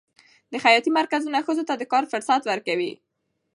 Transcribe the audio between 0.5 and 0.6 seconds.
د